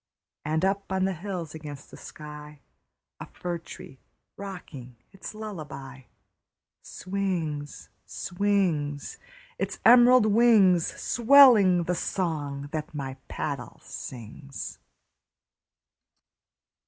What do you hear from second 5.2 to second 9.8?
lullaby, Swings, swings, Its